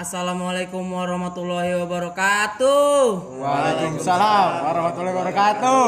[0.00, 3.36] Assalamualaikum warahmatullahi wabarakatuh.
[3.36, 5.84] Waalaikumsalam warahmatullahi wabarakatuh.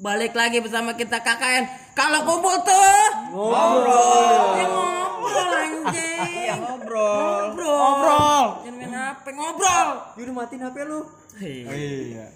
[0.00, 1.68] Balik lagi bersama kita KKN.
[1.92, 3.04] Kalau kumpul tuh
[3.36, 4.56] ngobrol.
[4.56, 6.48] Ya, ngobrol anjing.
[6.64, 7.76] ngobrol Ngobrol.
[7.76, 8.44] Ngobrol.
[8.64, 9.88] Jangan main HP ngobrol.
[10.16, 11.00] Yaudah matiin HP lu
[11.36, 12.26] Iya.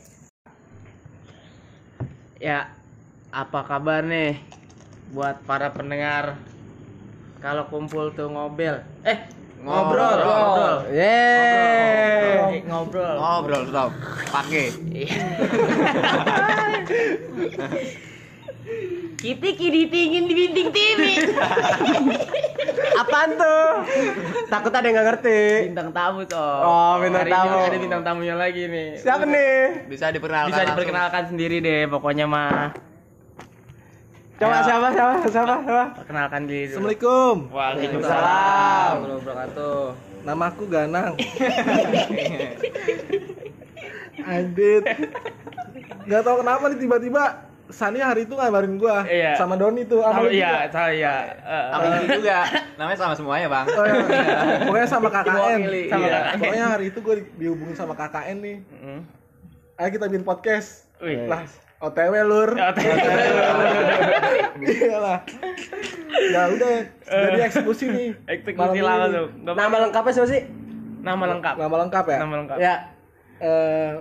[2.36, 2.76] Ya,
[3.32, 4.36] apa kabar nih
[5.16, 6.36] buat para pendengar?
[7.40, 8.84] Kalau kumpul tuh ngobel.
[9.00, 10.76] Eh, ngobrol, ngobrol.
[10.92, 12.64] Yeay.
[12.66, 13.16] Ngobrol.
[13.20, 13.90] Ngobrol stop.
[14.32, 14.66] Pakai.
[19.20, 21.00] Kita kini tingin di bintang TV.
[23.00, 23.64] apaan tuh
[24.52, 25.40] takut ada yang nggak ngerti
[25.72, 26.60] Bintang tamu toh.
[26.64, 27.58] Oh, bintang Hari ini tamu.
[27.60, 28.88] Ada bintang tamunya lagi nih.
[29.00, 30.52] siapa nih Bisa diperkenalkan.
[30.52, 32.89] Bisa diperkenalkan sendiri deh, pokoknya mah.
[34.40, 34.64] Coba Ayo.
[34.64, 36.88] siapa siapa siapa siapa Perkenalkan diri dulu.
[36.88, 37.34] Assalamualaikum.
[37.52, 38.94] Waalaikumsalam.
[39.04, 39.80] wabarakatuh.
[40.20, 41.12] Nama aku Ganang.
[44.22, 44.82] Adit.
[46.02, 47.24] Gak tau kenapa nih tiba-tiba
[47.70, 49.38] Sani hari itu ngabarin gua Iya.
[49.38, 50.74] sama Doni tuh sama Sama iya, juga.
[50.74, 51.14] saya.
[51.38, 52.38] eh, Sama ini juga.
[52.74, 53.66] Namanya sama semuanya, Bang.
[53.70, 54.02] Oh, iya.
[54.66, 55.60] Pokoknya sama KKN.
[55.86, 56.18] Sama iya.
[56.18, 56.38] KKN.
[56.40, 58.56] Pokoknya hari itu gue dihubungin sama KKN nih.
[58.66, 59.00] mm.
[59.78, 60.90] Ayo kita bikin podcast.
[60.98, 61.24] Wih.
[61.24, 61.46] Lah,
[61.80, 62.50] OTW lur.
[62.52, 62.92] OTW.
[64.60, 65.18] Iya lah.
[66.20, 66.72] Ya udah,
[67.08, 68.10] jadi eksekusi nih.
[68.28, 69.32] Eksekusi langsung.
[69.40, 70.42] Nama lengkapnya siapa sih
[71.00, 71.54] Nama lengkap.
[71.56, 72.18] Nama lengkap ya?
[72.20, 72.58] Nama lengkap.
[72.60, 72.74] ya
[73.40, 73.92] Eh,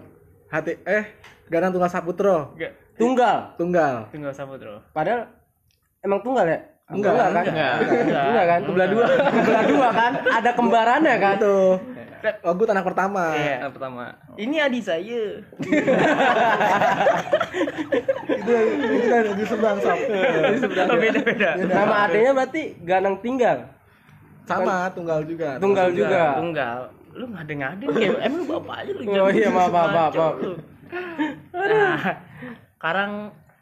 [0.51, 1.15] hati eh
[1.47, 2.51] Ganang Tunggal Saputro.
[2.99, 4.11] Tunggal Tunggal.
[4.11, 4.83] Tinggal Saputro.
[4.91, 5.31] padahal
[6.03, 7.75] emang tunggal ya Enggak, kan enggak.
[7.85, 9.05] Tunggal kan belah dua
[9.45, 11.59] belah dua kan ada kembarannya kan Itu.
[12.43, 13.31] Oh, gue anak pertama.
[13.31, 14.11] Iya, yang pertama.
[14.35, 15.39] Ini adik saya.
[18.27, 19.95] Itu itu kan di seberang sap.
[20.03, 21.49] Oh, beda-beda.
[21.63, 23.71] nama adanya berarti ganang tinggal
[24.43, 25.61] Sama Tunggal juga.
[25.63, 26.91] tunggal juga Tunggal.
[27.15, 29.01] Lu ngade-ngade kayak emang lu bapak aja lu.
[29.15, 30.35] Oh, iya, maaf, maaf, maaf.
[31.55, 31.99] Nah,
[32.75, 33.11] sekarang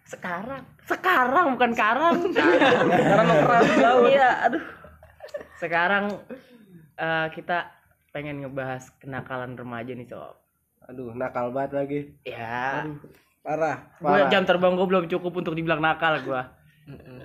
[0.08, 2.16] sekarang sekarang bukan karang.
[2.32, 3.66] Sekarang mau keras
[4.08, 4.64] Iya, aduh.
[5.56, 6.04] Sekarang
[6.96, 7.68] eh, kita
[8.10, 10.40] pengen ngebahas kenakalan remaja nih, Sob.
[10.82, 12.88] aduh nakal banget lagi Ya,
[13.42, 13.92] Parah.
[13.94, 16.42] gue jam terbang gue belum cukup untuk dibilang nakal gue.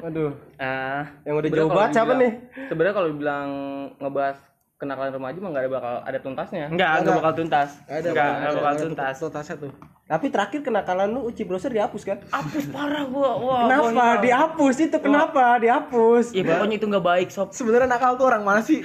[0.01, 2.33] aduh Ah, yang udah jauh banget siapa dibilang- nih
[2.67, 3.49] Sebenarnya kalau bilang
[3.97, 4.37] ngebahas
[4.75, 6.65] kenakalan remaja mah nggak ada bakal ada tuntasnya.
[6.67, 7.71] enggak, enggak bakal tuntas.
[7.87, 8.09] Ada,
[8.53, 9.15] bakal tuntas.
[9.17, 9.73] Tuntasnya tuh.
[10.13, 13.33] Tapi terakhir kenakalan lu uci browser dihapus kan Hapus parah gua.
[13.41, 17.49] Wah, kenapa gua- dihapus itu kenapa dihapus Ya pokoknya itu nggak baik, sob.
[17.57, 18.85] Sebenarnya nakal tuh orang mana sih?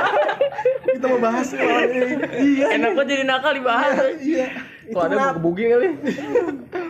[0.96, 2.14] Kita mau bahas malam ini.
[2.56, 2.66] Iya.
[2.72, 4.16] Enak kok jadi nakal dibahas.
[4.16, 4.48] Iya.
[4.90, 5.88] itu ada buku kali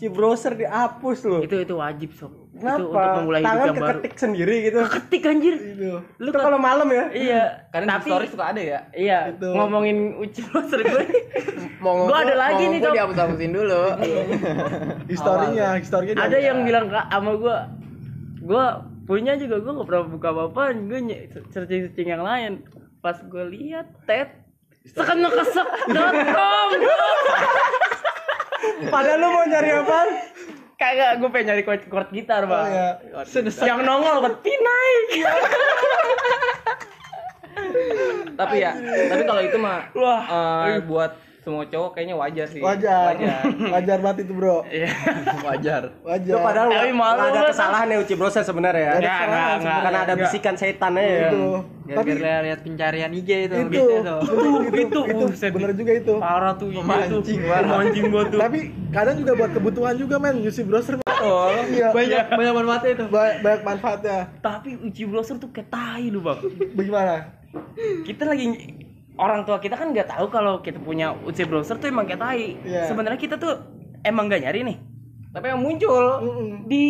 [0.00, 2.32] si browser dihapus loh itu itu wajib, sob.
[2.50, 3.88] Itu untuk kenapa memulai hidup tangan yang baru.
[3.94, 5.54] keketik sendiri gitu Ketik anjir.
[5.56, 5.92] Itu.
[6.18, 8.80] Lu itu kalau malam ya Iya, Karena di tapi story suka ada ya.
[8.92, 9.48] iya Itu.
[9.50, 11.04] ngomongin uci browser gue.
[11.84, 12.92] Mau Gua ada lagi nih, Sob.
[12.92, 13.82] dihapus-hapusin dulu.
[15.12, 17.56] Historinya, historinya Ada yang bilang ke sama gua,
[18.40, 18.64] gua
[19.02, 22.64] punya juga gua nggak pernah buka apa-apaan, gua nye- searching-searching yang lain.
[22.98, 24.32] Pas gua lihat tet
[24.86, 26.68] sekenekesek.com
[28.88, 29.98] padahal lu mau nyari apa
[30.80, 32.72] Kagak, gue pengen nyari chord, chord gitar, Bang.
[32.72, 32.88] iya.
[33.68, 35.08] Yang nongol peti naik.
[38.40, 38.72] tapi ya,
[39.12, 40.22] tapi kalau itu mah Wah.
[40.72, 42.60] eh, buat semua cowok kayaknya wajar sih.
[42.60, 43.16] Wajar.
[43.16, 43.42] Wajar.
[43.74, 44.60] Wajar banget itu, Bro.
[44.68, 44.92] Iya.
[45.48, 45.82] wajar.
[46.04, 46.34] Wajar.
[46.36, 49.80] Lu padahal Tapi malu ada kesalahan ya uci browser sebenarnya ya Enggak, enggak, enggak.
[49.80, 51.44] karena ada bisikan setan ya itu.
[51.90, 53.56] Tapi Biar lihat pencarian IG itu.
[53.56, 55.50] itu, Gitu itu, itu, itu, itu, buset.
[55.50, 56.14] bener juga itu.
[56.20, 56.84] Parah tuh tuh.
[56.84, 58.38] Memancing, Memancing gua tuh.
[58.38, 58.58] Tapi
[58.92, 60.94] kadang juga buat kebutuhan juga men, UC browser.
[61.20, 61.90] Oh, Iya.
[61.90, 63.04] banyak banyak manfaatnya itu.
[63.08, 64.18] Ba- banyak manfaatnya.
[64.38, 66.38] Tapi uji browser tuh kayak tai lu, Bang.
[66.72, 67.34] Bagaimana?
[68.06, 68.46] Kita lagi
[69.20, 72.56] orang tua kita kan nggak tahu kalau kita punya uji browser tuh emang kayak tai.
[72.64, 72.88] Iya.
[72.88, 73.60] Sebenarnya kita tuh
[74.00, 74.76] emang nggak nyari nih.
[75.30, 76.66] Tapi yang muncul Mm-mm.
[76.66, 76.84] Di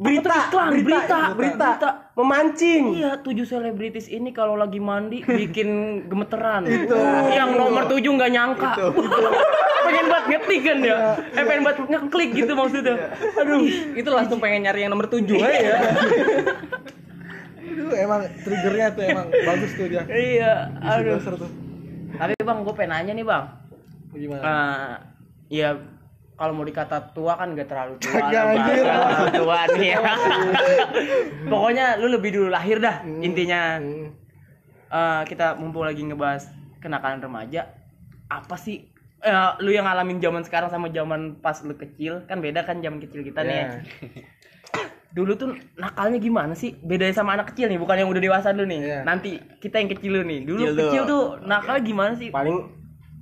[0.00, 1.68] berita iklan, berita berita,
[2.16, 6.68] memancing Iya, tujuh selebritis ini kalau lagi mandi bikin gemeteran.
[6.68, 6.96] Itu.
[7.32, 8.70] Yang nomor tujuh nggak nyangka.
[9.90, 10.96] pengen buat ngetik kan ya?
[11.34, 12.96] Eh pengen buat ngeklik gitu maksudnya.
[13.34, 13.64] aduh,
[13.96, 15.76] itu langsung pengen nyari yang nomor 7 aja ya.
[17.70, 20.02] Itu emang triggernya tuh emang bagus tuh dia.
[20.10, 21.38] Iya, UC aduh.
[21.38, 21.50] tuh.
[22.20, 23.44] Tapi bang, gue pengen nanya nih bang.
[24.12, 24.42] Bagaimana?
[24.44, 24.94] Eh,
[25.56, 25.72] ya
[26.36, 28.84] kalau mau dikata tua kan gak terlalu tua anjir.
[28.84, 29.98] Nggak terlalu tua nih ya.
[31.48, 33.80] Pokoknya lu lebih dulu lahir dah intinya.
[33.80, 34.12] Hmm.
[34.90, 36.50] Eh, kita mumpung lagi ngebahas
[36.82, 37.70] kenakalan remaja,
[38.26, 38.90] apa sih
[39.22, 42.98] eh, lu yang ngalamin zaman sekarang sama zaman pas lu kecil kan beda kan zaman
[42.98, 43.86] kecil kita nih.
[45.10, 46.78] Dulu tuh nakalnya gimana sih?
[46.80, 48.80] Bedanya sama anak kecil nih, bukan yang udah dewasa dulu nih.
[48.80, 48.98] Iya.
[49.02, 50.40] Nanti kita yang kecil dulu nih.
[50.46, 52.28] Dulu Kecil kecil, tuh nakalnya gimana sih?
[52.30, 52.58] Paling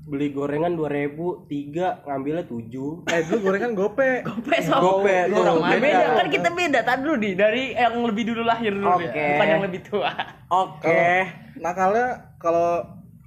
[0.08, 3.12] beli gorengan 2000, tiga ngambilnya 7.
[3.12, 4.10] Eh dulu gorengan gope.
[4.28, 4.80] Gope sob.
[4.80, 5.84] Gope, Lu orang Beda.
[5.84, 6.06] beda.
[6.16, 9.08] Kan kita beda tadi dulu nih dari yang lebih dulu lahir dulu nih.
[9.12, 9.24] Oke.
[9.36, 10.12] Bukan yang lebih tua.
[10.48, 11.04] Oke.
[11.60, 12.08] Nakalnya
[12.40, 12.84] kalau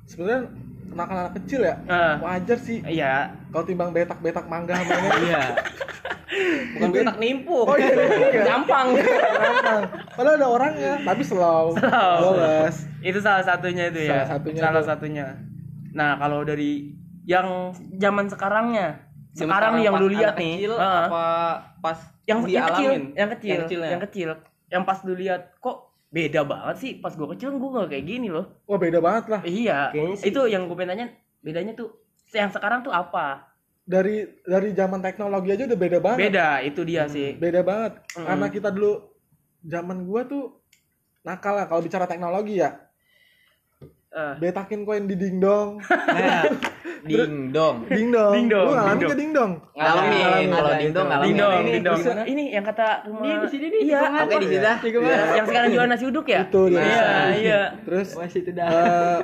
[0.09, 0.49] sebenarnya
[0.91, 2.15] nakal anak kecil ya Ah.
[2.19, 2.83] wajar sih.
[2.83, 3.31] Iya.
[3.49, 5.43] Kalau timbang betak-betak mangga mainnya Iya.
[6.71, 7.67] Bukan betak nimpuk.
[7.67, 8.43] Oh iya, iya.
[8.49, 8.95] Gampang.
[8.95, 9.81] gampang.
[10.15, 11.73] Padahal ada orangnya, tapi slow.
[11.75, 12.17] Slow.
[12.33, 12.87] Boles.
[13.03, 14.23] Itu salah satunya itu ya.
[14.23, 15.27] Salah satunya Salah satunya.
[15.91, 19.11] Nah, kalau dari yang zaman sekarangnya.
[19.31, 21.25] Zaman Sekarang yang lu lihat nih, kecil, ah, apa
[21.79, 23.03] pas yang yang kecil, dialamin?
[23.15, 23.89] yang kecil, Yang kecil ya?
[23.89, 24.29] yang kecil,
[24.67, 28.27] yang pas lu lihat kok beda banget sih pas gua kecil gua nggak kayak gini
[28.27, 28.59] loh.
[28.67, 29.41] Wah beda banget lah.
[29.41, 31.07] Iya, sih- itu yang gue pengen tanya
[31.39, 31.95] bedanya tuh
[32.35, 33.47] yang sekarang tuh apa?
[33.87, 36.19] Dari dari zaman teknologi aja udah beda banget.
[36.29, 37.39] Beda, itu dia sih.
[37.39, 38.03] Beda banget.
[38.13, 38.27] Mm.
[38.27, 38.93] Karena kita dulu
[39.63, 40.59] zaman gua tuh
[41.23, 42.75] nakal lah kalau bicara teknologi ya.
[44.11, 45.79] Eh, Betakin koin di dingdong.
[46.11, 46.43] Nah,
[47.01, 47.75] ding dong.
[47.87, 48.29] Dingdong.
[48.29, 49.09] Dingdong, Lu ngalamin dingdong.
[49.09, 49.51] ke dingdong?
[49.73, 50.45] Ngalamin.
[50.51, 51.01] Kalau Ada ding dong itu.
[51.01, 51.25] ngalamin.
[51.25, 51.97] Ding dong, Ini ding dong.
[51.97, 53.99] bisa- Ini yang kata rumah Di sini nih, Iya.
[54.19, 54.77] Oke di sini dah.
[54.77, 56.41] Iya, yang sekarang jual nasi uduk ya?
[56.43, 56.77] Itu dia.
[56.77, 57.61] Iya, iya.
[57.81, 58.67] Terus Masih itu dah.
[58.69, 59.19] eh,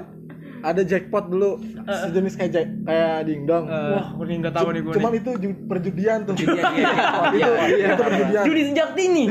[0.59, 1.51] ada jackpot dulu
[1.85, 3.63] sejenis kayak jack, kayak dingdong.
[3.69, 4.93] Wah, gue nggak tahu nih gue.
[4.95, 6.33] Cuman itu ju- perjudian tuh.
[6.33, 6.89] Iya, iya.
[7.37, 7.51] itu
[7.85, 8.43] itu perjudian.
[8.43, 9.25] Judi sejak dini.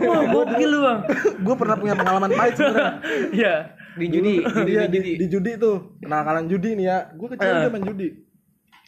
[0.00, 0.98] Wah, gokil lu, Bang.
[1.42, 2.92] Gue pernah punya pengalaman pahit sebenarnya.
[3.34, 3.54] Iya.
[3.96, 4.34] Di judi,
[4.68, 5.00] di Iya judi.
[5.00, 6.98] di, di judi tuh kenakalan judi nih ya.
[7.12, 8.08] Gue kecil udah main judi.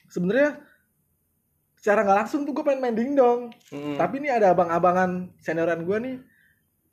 [0.07, 0.61] Sebenarnya
[1.75, 3.41] secara nggak langsung tuh gue pengen main dingdong.
[3.71, 3.97] Mm.
[3.97, 6.17] Tapi nih ada abang-abangan senioran gue nih.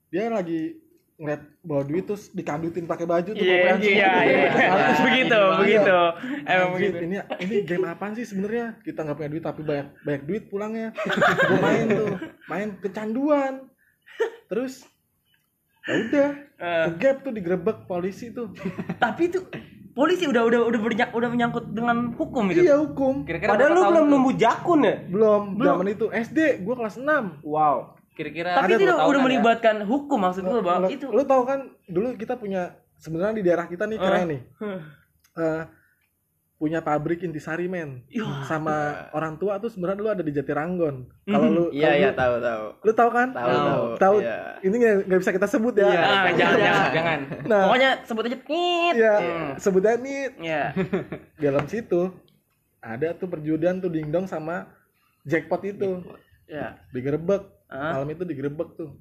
[0.10, 0.80] Dia lagi
[1.16, 4.20] ngeliat bawa duit terus dikandutin pakai baju tuh Iya, gopean iya, semua.
[4.22, 4.40] iya.
[4.76, 5.56] Terus Begitu, Iya.
[5.56, 6.00] begitu.
[6.46, 6.98] Emang Anjir, begitu.
[7.02, 8.66] Ini ini game apaan sih sebenarnya?
[8.80, 10.90] Kita nggak punya duit tapi banyak banyak duit pulangnya.
[10.92, 12.10] gue main tuh,
[12.46, 13.54] main kecanduan.
[14.46, 14.84] Terus
[15.86, 16.86] ya udah, Eh.
[16.92, 18.50] kegap tuh digerebek polisi tuh.
[18.98, 19.40] Tapi itu
[19.92, 22.64] polisi udah udah udah bernya- udah menyangkut dengan hukum itu.
[22.64, 23.24] iya hukum.
[23.24, 24.96] Kira-kira Padahal lu belum nemu jakun ya?
[25.06, 27.40] Belum, zaman itu SD, gue kelas 6.
[27.42, 27.96] Wow.
[28.12, 29.26] Kira-kira Tapi itu udah, udah ya?
[29.26, 30.88] melibatkan hukum maksud gue, Bang.
[30.88, 34.42] Itu lu tahu kan dulu kita punya sebenarnya di daerah kita nih keren nih.
[35.36, 35.62] Eh,
[36.56, 38.08] punya pabrik intisari men
[38.42, 38.76] sama
[39.12, 42.64] orang tua tuh sebenarnya dulu ada di Jatiranggon kalau lu Iya, iya, lu- tahu, tahu.
[42.80, 43.84] lu tahu kan Tahu, tahu.
[43.98, 44.38] tahu Iya.
[44.62, 47.20] ini nggak nggak bisa kita sebut ya Iya, Ah, jangan, jangan, jangan, jangan.
[47.52, 48.94] nah Pokoknya sebut aja nit.
[48.96, 49.14] ya
[49.58, 50.64] sebutnya nih Iya.
[51.34, 52.02] di dalam situ
[52.80, 54.72] ada tuh perjudian tuh dingdong sama
[55.22, 56.08] jackpot itu
[56.46, 56.80] Iya.
[56.90, 57.98] digerebek Ah.
[57.98, 58.96] malam itu digerebek tuh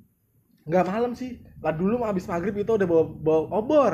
[0.65, 3.93] nggak malam sih lah dulu mah habis maghrib itu udah bawa, bawa obor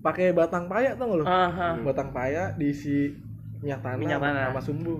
[0.00, 1.76] pakai batang paya tau gak lu Aha.
[1.82, 3.12] batang paya diisi
[3.60, 4.44] minyak tanah, Minyak tanah.
[4.48, 4.96] sama sumbu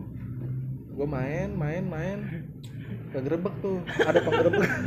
[0.91, 2.19] gue main main main
[3.11, 4.81] kegerebek tuh ada penggerebekan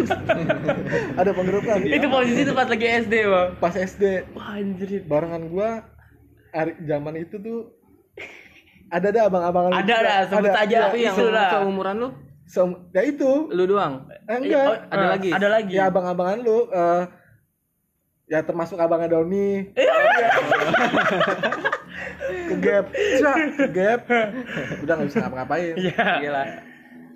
[1.19, 3.49] ada penggerebekan Itu posisi itu pas lagi SD, Bang.
[3.57, 5.01] pas SD Wah, anjir.
[5.03, 5.69] barengan gua
[6.49, 7.73] hari zaman itu tuh
[8.87, 10.69] ada ada abang-abangan Ada, ada, sebut aja.
[10.69, 10.81] iya.
[10.85, 11.49] Tapi yang Isu lah.
[11.51, 12.09] seumuran lu,
[12.45, 14.05] Sem- ya itu lu doang.
[14.07, 15.29] eh, Oh, enggak ada ah, lagi?
[15.33, 15.73] Ada lagi.
[15.73, 17.03] ya abang-abangan lu eh,
[18.25, 19.93] ya termasuk abangnya Doni Iya.
[22.45, 24.01] ke gap Cak, ke gap
[24.81, 26.07] udah nggak bisa ngapa-ngapain Iya.
[26.19, 26.43] Gila.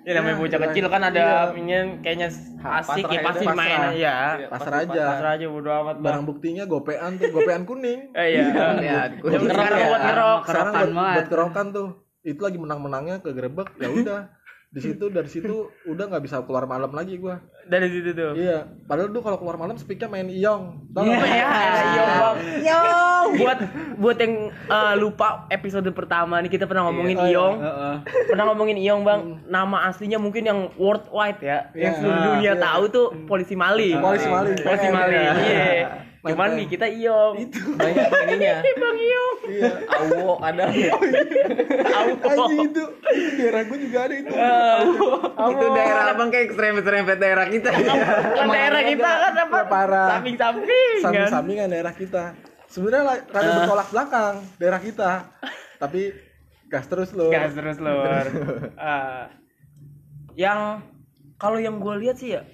[0.00, 0.66] Ya namanya Ya, bocah iya.
[0.66, 1.58] kecil kan ada Iya.
[1.58, 2.28] ingin kayaknya
[2.58, 3.80] asik ya ya, pasti main.
[3.92, 4.16] Iya,
[4.48, 8.42] pasar pas- aja Pasrah aja bodo amat, barang buktinya gopean tuh gopean kuning Eh, iya.
[8.78, 10.40] Ya, Buat ngerok, buat ngerok.
[10.44, 11.14] sekarang buat, banget.
[11.14, 11.88] buat kerokan tuh
[12.20, 14.20] itu lagi menang-menangnya ke gerebek ya udah
[14.68, 18.32] di situ dari situ udah nggak bisa keluar malam lagi gua Dari situ tuh.
[18.32, 21.24] iya padahal tuh kalau keluar malam speaknya main iong tau Iya, nggak?
[21.24, 21.48] ya,
[21.88, 22.36] iya, Bang.
[23.30, 23.58] Buat
[23.96, 27.32] buat yang eh, lupa episode pertama nih kita pernah ngomongin Oh, iya.
[27.34, 27.56] Iong.
[28.26, 29.20] Pernah ngomongin Iong, Bang.
[29.44, 31.58] Nama aslinya mungkin yang worldwide ya.
[31.72, 31.98] Yang Iya.
[31.98, 32.52] seluruh dunia Iya.
[32.58, 33.96] tahu tuh polisi maling.
[33.98, 34.56] Polisi maling.
[34.58, 35.32] Polisi ya.
[35.34, 35.88] Iya.
[36.28, 37.34] Cuman nih kita Iong.
[37.74, 38.56] Banyak ininya.
[38.82, 39.36] Bang Iong.
[39.48, 40.64] iya Awo ada.
[42.28, 44.32] Anjing itu itu daerah gua juga ada itu
[45.34, 47.70] Itu daerah abang kayak serempet-serempet daerah kita.
[47.72, 49.58] Kan daerah kita kan apa?
[49.66, 50.08] Parah.
[50.14, 51.02] Samping-samping kan.
[51.02, 52.24] samping-sampingan daerah kita
[52.68, 55.10] sebenarnya rada bertolak belakang daerah kita
[55.78, 56.12] tapi
[56.68, 58.28] gas terus loh Gas terus luar.
[58.76, 59.32] Ah.
[60.34, 60.84] yang
[61.34, 62.44] kalau yang gue lihat sih ya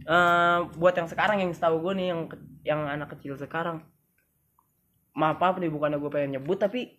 [0.00, 3.80] eh, buat yang sekarang yang setahu gue nih yang ke- yang anak kecil sekarang.
[5.12, 6.92] Maaf apa nih bukannya gue pengen nyebut tapi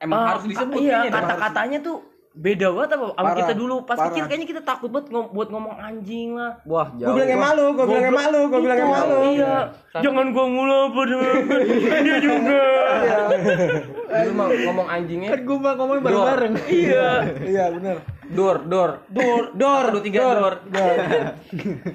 [0.00, 3.74] Emang eh, harus disebut iya kata-katanya tuh beda banget apa sama Parah, kita dulu.
[3.84, 4.08] Pas parah.
[4.08, 6.58] kecil kayaknya kita takut banget ngom- buat ngomong anjing lah.
[6.64, 7.14] Wah, Gue jauh.
[7.14, 9.16] bilang malu, gue bilang malu, gue bilang malu.
[9.30, 9.54] iya.
[9.94, 11.16] Jangan gue mulu pada
[12.00, 12.62] dia juga
[14.24, 15.28] Lu mah ngomong anjingnya.
[15.38, 16.54] Gue mah ngomongin bareng-bareng.
[16.66, 17.08] iya.
[17.38, 17.96] Iya bener.
[18.26, 18.90] Dur, dur.
[19.06, 20.54] Dur, dor, Satu, dua, tiga, dur.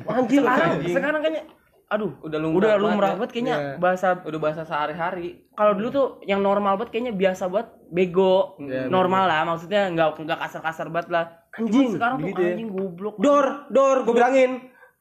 [0.08, 1.44] Anjing, sekarang sekarang kayaknya
[1.88, 3.16] aduh, Udah lumrah udah banget lumrah ya.
[3.16, 3.72] banget kayaknya Iya.
[3.78, 5.28] bahasa Udah bahasa sehari-hari.
[5.54, 10.20] kalau dulu tuh yang normal banget kayaknya biasa banget bego Iya, normal lah maksudnya nggak
[10.20, 12.50] nggak kasar-kasar banget lah Anjing, Cuman sekarang tuh ya.
[12.52, 14.52] anjing goblok Dor, dor, gue bilangin.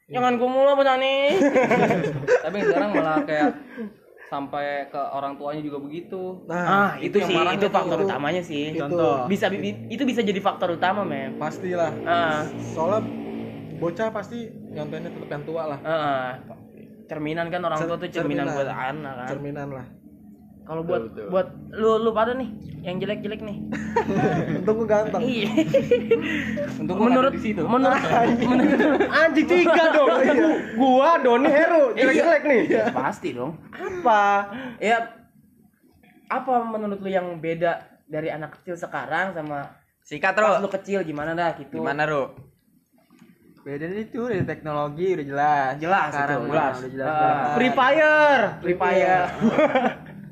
[0.07, 1.23] jangan gue mulu apa nih
[2.45, 3.51] Tapi sekarang malah kayak
[4.27, 6.43] sampai ke orang tuanya juga begitu.
[6.49, 8.83] ah itu, yang sih itu faktor utamanya sih Itu.
[8.83, 13.07] contoh bisa bi- itu bisa jadi faktor utama mem pastilah ah soalnya
[13.77, 16.31] bocah pasti nyontoinnya tetap yang tua lah ah.
[17.07, 18.57] Cerminan kan orang Cer- tua tuh cerminan, cerminan.
[18.59, 19.29] buat anak kan?
[19.31, 19.87] Cerminan lah.
[20.67, 21.49] Kalau buat buat
[21.79, 22.51] lu lu pada nih
[22.83, 23.57] yang jelek-jelek nih.
[24.59, 25.23] Untung gue ganteng.
[25.23, 25.51] Iya.
[26.83, 27.63] Untuk menurut di situ.
[27.63, 28.03] menurut
[28.51, 30.11] menurut Anjing tiga dong.
[30.75, 32.61] Gua, Doni, Heru, jelek-jelek nih.
[32.91, 33.55] pasti dong.
[33.71, 34.51] Apa?
[34.83, 35.15] ya
[36.27, 39.71] apa menurut lu yang beda dari anak kecil sekarang sama
[40.07, 41.03] Sikat, lu kecil?
[41.03, 41.83] Gimana dah gitu.
[41.83, 42.46] Gimana, Ro?
[43.67, 45.71] Beda itu dari teknologi udah jelas.
[45.83, 46.75] Jelas Sekarang itu, jelas.
[46.79, 47.11] udah jelas.
[47.11, 47.51] Banget.
[47.59, 48.41] Free Fire.
[48.63, 49.25] Free Fire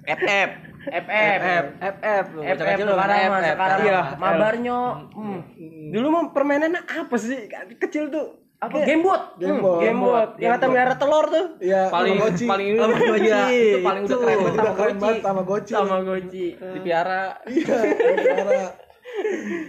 [0.06, 0.50] FF.
[0.84, 1.40] FF
[1.80, 2.24] FF.
[2.54, 3.56] FF sekarang mah FF.
[3.56, 4.00] sekarang Iya.
[4.14, 5.40] mabarnyo hmm.
[5.90, 7.50] Dulu mah permainannya apa sih?
[7.74, 8.38] Kecil tuh.
[8.54, 9.76] apa gamebot Gamebot.
[9.82, 10.28] Gamebot.
[10.38, 11.46] Yang kata melihara telur tuh.
[11.58, 12.44] Iya, paling Tamagotchi.
[12.46, 13.28] paling ini Tamagotchi.
[13.52, 15.72] itu paling udah keren banget sama banget sama Goci.
[15.74, 17.76] sama goji dipiara Iya,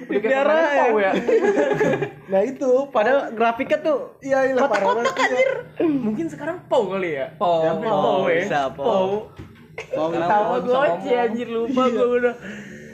[0.10, 0.58] piara.
[0.60, 1.12] Dipelihara ya.
[2.32, 4.18] Nah itu, Padahal grafiknya tuh
[4.58, 5.14] parah banget.
[5.16, 5.86] Iya.
[5.86, 8.84] mungkin sekarang pow kali ya po pow ya bisa, Pow.
[8.86, 9.10] pow
[9.94, 12.36] Mau sama goji anjir lupa gue udah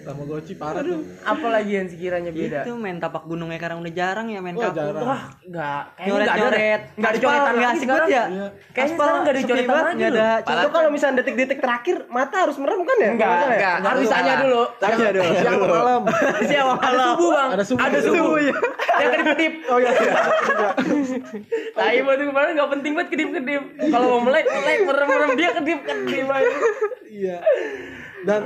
[0.01, 1.05] Tamagotchi parah tuh.
[1.21, 5.03] apalagi yang sekiranya beda Itu main tapak gunungnya sekarang udah jarang ya main Wah, jarang.
[5.05, 5.83] Wah, enggak.
[5.93, 6.41] Kayaknya enggak ada.
[6.41, 6.81] Nyoret-nyoret.
[6.97, 8.07] Enggak ada coretan nggak lagi asik sekarang.
[8.07, 8.23] banget ya?
[8.25, 8.47] Iya.
[8.73, 9.97] Kayaknya sekarang enggak ada coretan banget, lagi.
[10.01, 10.27] nggak ada.
[10.51, 13.11] Itu kalau misalnya detik-detik terakhir mata harus merem kan ya?
[13.11, 13.57] Enggak, nggak salah ya?
[13.61, 13.91] enggak.
[13.91, 14.61] Harus tanya dulu.
[14.81, 15.31] Tanya dulu.
[15.37, 16.01] Siang malam.
[16.49, 17.49] Siapa Ada subuh, Bang.
[17.53, 17.81] Ada subuh.
[17.85, 18.35] Ada subuh.
[18.41, 19.53] Yang kedip-kedip.
[19.69, 19.91] Oh iya.
[21.77, 23.63] Tai banget kemarin enggak penting banget kedip-kedip.
[23.91, 26.51] Kalau mau melek, melek, merem-merem dia kedip-kedip aja.
[27.05, 27.37] Iya.
[28.25, 28.41] Dan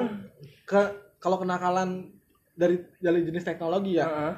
[0.65, 2.13] ke kalau kenakalan
[2.53, 4.33] dari dari jenis teknologi ya, Heeh.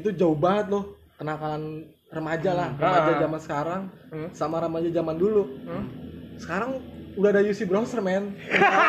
[0.00, 3.82] itu jauh banget loh kenakalan remaja lah, remaja zaman sekarang
[4.32, 5.44] sama remaja zaman dulu.
[6.40, 6.80] Sekarang
[7.14, 8.32] udah ada UC browser men.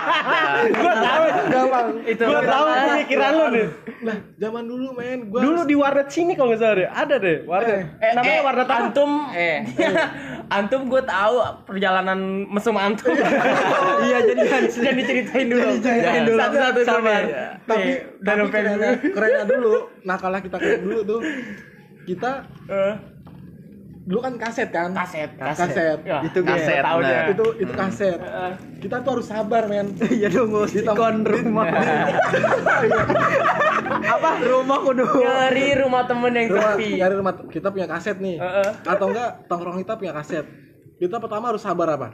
[0.75, 1.23] Gua tahu.
[1.45, 1.87] Gampang.
[2.03, 2.23] Itu.
[2.23, 3.67] Gua tahu pemikiran lu deh.
[4.01, 6.87] Nah, zaman dulu men, gua Dulu di warnet sini kalau nggak salah deh.
[6.87, 7.79] Ada deh warnet.
[7.99, 8.75] Eh, Namanya eh, warnet apa?
[8.81, 9.57] antum eh
[10.57, 13.15] antum gue tahu perjalanan mesum antum
[14.05, 16.37] Iya, jadi kan jangan diceritain dulu Diceritain dulu.
[16.37, 17.21] satu-satu dulu Sabar.
[17.21, 17.33] nih.
[17.63, 17.89] tapi
[18.19, 21.19] dan tapi kerennya, kerennya dulu nakalnya kita keren dulu tuh
[22.03, 22.31] kita
[22.65, 22.93] Eh,
[24.03, 24.91] dulu kan kaset kan?
[24.91, 27.09] Kaset kaset, Ya, Itu kaset kaset, tahu benar.
[27.09, 27.31] dia.
[27.31, 28.19] itu itu kaset.
[28.77, 29.95] Kita tuh harus sabar men.
[30.13, 31.65] Iya dong, gue sikon rumah.
[34.03, 34.29] Apa?
[34.41, 35.05] Rumah kudu.
[35.17, 36.89] nyari rumah temen yang rumah sepi.
[36.97, 37.33] nyari rumah.
[37.47, 38.37] Kita punya kaset nih.
[38.83, 40.45] Atau enggak tongkrong kita punya kaset.
[40.95, 42.09] Kita pertama harus sabar apa?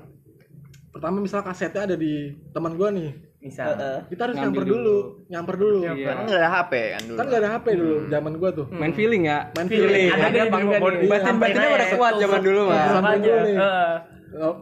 [0.90, 3.72] Pertama misal kasetnya ada di teman gua nih misal.
[4.06, 5.78] Kita harus nyamper dulu, nyamper dulu.
[5.82, 7.18] Kan nggak ada HP kan dulu.
[7.18, 8.66] kan nggak ada HP dulu zaman gua tuh.
[8.70, 9.48] Main feeling ya?
[9.54, 9.88] Main Feeling.
[9.88, 10.08] feeling.
[10.12, 10.80] Ada Ada bang, nih.
[11.08, 11.96] batin-batinnya Sampai pada naik.
[11.96, 12.86] kuat zaman dulu mah.
[12.90, 13.56] Sampai dulu nih.
[13.56, 13.94] Heeh.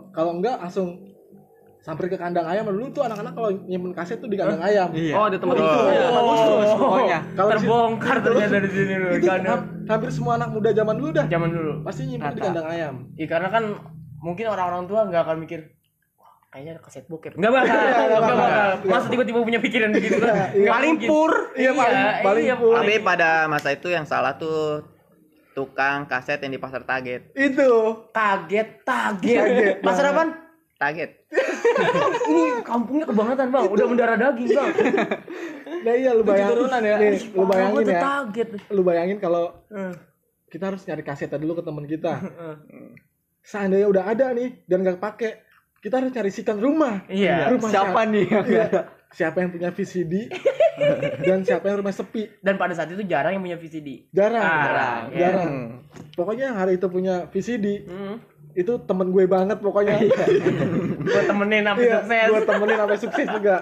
[0.10, 0.88] kalau enggak langsung
[1.80, 2.68] sampai ke kandang ayam.
[2.68, 4.90] Dulu tuh anak-anak kalau nyimpen kaset tuh di kandang ayam.
[4.92, 5.14] Iya.
[5.14, 5.64] oh ada tempat Oh.
[5.64, 5.80] itu.
[5.88, 6.70] Ya khusus.
[6.78, 7.20] pokoknya.
[7.34, 11.26] Kalau terbongkar ternyata di sini loh itu kandang hampir semua anak muda zaman dulu dah.
[11.26, 11.74] Zaman dulu.
[11.82, 12.94] Pasti nyimpen di kandang ayam.
[13.16, 13.64] Iya karena kan
[14.18, 15.77] mungkin orang-orang tua nggak akan mikir "Wah,
[16.48, 17.36] kayaknya ada kaset bokep.
[17.36, 18.70] Nggak bakal Iya, nggak bakal.
[18.88, 20.34] masa tiba-tiba punya pikiran begitu kan?
[20.50, 21.32] Nggak Paling pur.
[21.54, 22.74] Iya, paling- paling iya, pur.
[22.74, 24.84] Tapi pada masa itu yang salah tuh
[25.52, 27.34] tukang kaset yang di pasar Target.
[27.34, 27.72] itu.
[28.10, 29.46] Kaget kaget
[29.82, 30.30] pasar apaan
[30.76, 31.10] Target.
[32.30, 33.66] ini kampungnya kebangetan bang.
[33.68, 34.70] Udah mendarah daging bang.
[35.78, 36.96] Nah iya lu bayangin turunan ya.
[36.96, 38.00] nih, lu bayangin ya.
[38.00, 39.94] kaget lu bayangin kalau Eh,
[40.48, 42.14] kita harus nyari kasetnya dulu ke teman kita.
[43.42, 45.47] Seandainya udah ada nih dan nggak pakai
[45.88, 47.08] kita harus cari sikan rumah.
[47.08, 47.56] Iya.
[47.56, 48.00] Rumah Siapa?
[48.04, 48.28] Nih?
[48.28, 48.68] Yang Iya.
[49.08, 50.14] siapa yang punya VCD
[51.24, 52.28] dan siapa yang rumah sepi?
[52.44, 54.44] Dan pada saat itu jarang yang punya VCD jarang.
[54.44, 55.20] Jarang, ya.
[55.32, 55.54] jarang.
[56.12, 58.16] Pokoknya yang hari itu punya VCD hmm.
[58.52, 59.96] itu temen gue banget pokoknya.
[61.08, 62.28] Buat temenin sampai iya sukses.
[62.28, 63.56] gue temenin sampai sukses juga.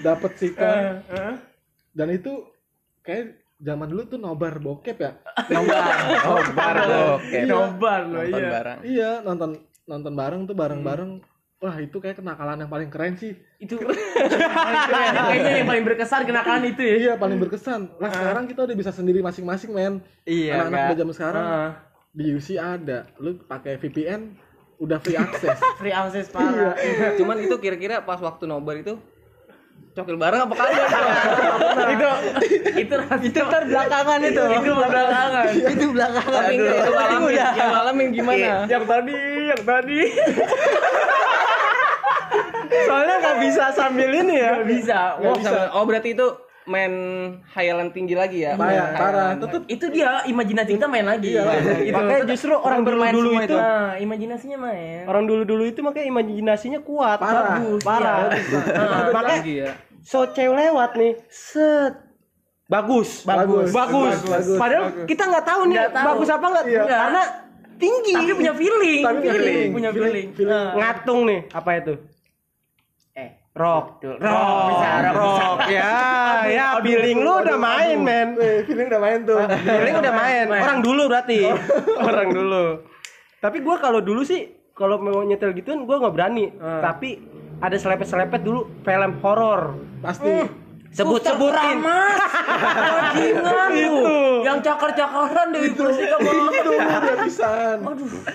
[0.00, 1.34] Dapet sikan Eh, eh.
[1.92, 2.32] dan itu
[3.04, 5.12] kayak zaman dulu tuh nobar bokep ya?
[5.52, 5.84] Nobar.
[6.26, 6.74] Nobar.
[7.20, 7.38] Oke.
[7.44, 8.50] nobar loh Nonton iya.
[8.50, 8.78] bareng.
[8.82, 9.50] iya nonton
[9.84, 11.10] nonton bareng tuh bareng bareng
[11.62, 13.38] wah itu kayak kenakalan yang paling keren sih.
[13.62, 13.78] Itu.
[14.58, 15.12] Paling keren.
[15.14, 16.94] kayaknya yang paling berkesan kenakalan itu ya.
[16.98, 17.80] Iya paling berkesan.
[18.02, 19.94] Lah sekarang kita udah bisa sendiri masing-masing men.
[20.26, 20.58] Iya.
[20.58, 21.70] anak-anak udah zaman sekarang Heeh.
[22.10, 22.98] di UC ada.
[23.22, 24.34] Lu pakai VPN
[24.82, 25.54] udah free access.
[25.80, 26.74] Free access parah.
[26.74, 27.14] Iya.
[27.14, 28.98] Cuman itu kira-kira pas waktu nobar itu
[29.94, 30.88] cokil bareng apa kagak?
[31.94, 32.10] Itu.
[32.82, 34.42] Itu itu Ntar belakangan itu.
[34.58, 35.44] itu belakangan.
[35.52, 36.42] Itu belakangan.
[36.48, 37.50] itu ngalamin Udah.
[37.54, 38.48] yang ngalamin gimana?
[38.66, 39.14] Yang tadi
[39.52, 39.98] yang tadi
[42.82, 44.50] Soalnya nggak bisa sambil ini ya.
[44.54, 46.26] nggak bisa oh, Wah, oh berarti itu
[46.62, 46.92] main
[47.50, 49.30] hayalan tinggi lagi ya Parah, parah.
[49.34, 51.42] Tetep itu dia imajinasi kita main lagi Iya,
[51.82, 56.06] itu Makanya justru orang bermain dulu-dulu semua itu- nah imajinasinya main Orang dulu-dulu itu makanya
[56.08, 57.18] imajinasinya kuat.
[57.18, 57.58] Parah.
[57.58, 58.18] Bagus, parah.
[58.30, 61.14] Nah, makanya tinggi ya so cewek lewat nih.
[61.28, 61.94] Set.
[62.66, 63.22] Bagus.
[63.22, 63.70] Bagus.
[63.70, 64.18] Bagus.
[64.24, 64.58] Bagus.
[64.58, 66.06] Padahal kita nggak tahu nih Nggak tahu.
[66.08, 66.64] bagus apa enggak.
[66.64, 66.82] Iya.
[66.88, 67.22] Karena
[67.76, 68.12] tinggi.
[68.12, 69.68] tapi punya feeling Tapi punya feeling.
[69.70, 70.48] punya feeling, Feeling.
[70.48, 70.70] Nah.
[70.74, 71.40] ngatung nih.
[71.50, 71.94] Apa itu?
[73.52, 74.00] Eh Rock.
[74.00, 75.58] rock bisa rock bisa Rock.
[75.68, 75.92] Ya,
[76.48, 78.28] ya feeling lu udah main, men.
[78.40, 79.44] Eh, feeling udah main tuh.
[79.44, 80.46] Feeling udah main.
[80.48, 81.52] Orang dulu berarti.
[82.08, 82.80] Orang dulu.
[83.44, 86.48] Tapi gua kalau dulu sih kalau mau nyetel gituan gua nggak berani.
[86.56, 87.20] Tapi
[87.60, 89.76] ada selepet-selepet dulu film horor.
[90.00, 90.32] Pasti.
[90.92, 91.80] Sebut-sebutin.
[91.80, 97.76] bajingan lu yang cakar-cakaran Dewi Persik sama Itu udah pisan.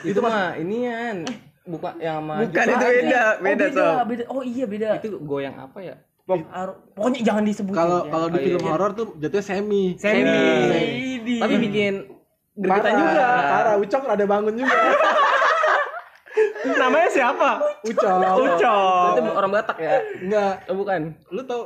[0.01, 1.21] itu mah inian
[1.67, 2.79] bukan yang sama Bukan Jepang.
[2.79, 4.05] itu beda, oh, beda beda, sob.
[4.07, 5.95] beda oh iya beda itu goyang apa ya
[6.25, 8.11] pokoknya jangan disebutin Kalau ya.
[8.11, 8.69] kalau di Oh, iya, film iya.
[8.69, 9.83] horor tuh jatuhnya semi.
[9.95, 10.43] Semi.
[11.39, 11.93] tapi bikin
[12.53, 14.75] gregetan juga Parah, Ucok ada bangun juga.
[16.77, 17.49] Namanya siapa?
[17.81, 18.17] Ucok.
[18.43, 19.05] Ucok.
[19.13, 21.61] itu orang Batak ya Enggak, oh bukan lu tau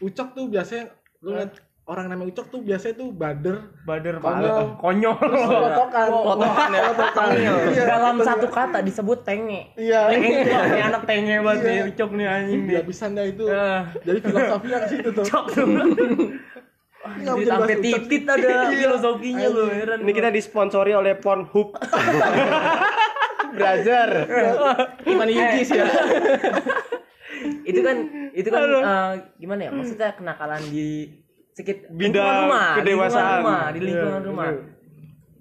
[0.00, 0.90] Ucok tuh biasanya
[1.20, 1.52] lu liat
[1.84, 6.06] orang namanya Ucok tuh biasanya tuh bader, bader konyol, konyol terus lotokan.
[6.08, 6.82] Lotokan ya?
[6.88, 7.26] Lotokan.
[7.36, 7.84] Iya.
[7.84, 10.08] dalam satu kata disebut tenge Iya.
[10.08, 11.68] tenge ini anak tenge banget Iya.
[11.68, 13.44] nih ucok nih anjing Dia bisa dah itu.
[13.46, 13.82] Eh.
[14.00, 15.24] Jadi filosofinya ke situ tuh.
[15.24, 15.66] Cok tuh.
[17.04, 17.84] Bisa sampai Ucok.
[17.84, 21.76] titit ada filosofinya loh heran Ini kita disponsori oleh Pornhub.
[23.60, 24.10] Brother.
[25.04, 25.84] Iman Yugis ya
[27.64, 27.96] itu kan
[28.32, 31.08] itu kan eh, gimana ya maksudnya kenakalan di
[31.54, 33.38] sekit Bidang lingkungan rumah di lingkungan kedewasaan.
[33.38, 34.62] rumah di lingkungan Iya, rumah iya.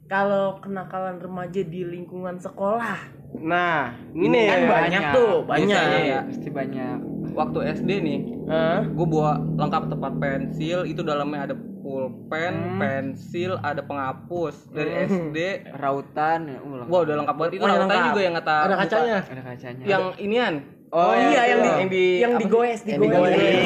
[0.06, 2.98] kalau kenakalan remaja di lingkungan sekolah
[3.34, 6.98] Nah, ini kan banyak tuh banyak Biasanya ya Pasti banyak.
[7.34, 8.80] waktu SD nih Hah?
[8.86, 15.38] gue bawa lengkap tempat pensil itu dalamnya ada pulpen pensil ada penghapus dari SD
[15.74, 16.60] Rautan ya.
[16.62, 18.06] Uh, Wah udah lengkap banget itu Oh, lengkap.
[18.08, 19.18] juga yang kata Ada kacanya.
[19.26, 19.84] ada kacanya.
[19.84, 20.54] yang inian
[20.94, 22.42] Oh, iya, yang di yang di yang sih?
[22.46, 23.66] digoes Yang digoes digiling,